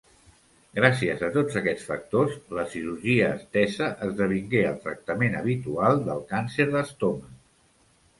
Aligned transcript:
Gràcies 0.77 1.19
a 1.25 1.27
tots 1.33 1.57
aquests 1.59 1.83
factors, 1.89 2.31
la 2.59 2.63
cirurgia 2.71 3.27
estesa 3.33 3.89
esdevingué 4.07 4.63
el 4.71 4.79
tractament 4.87 5.37
habitual 5.43 6.01
del 6.09 6.25
càncer 6.33 6.67
d'estómac. 6.73 7.37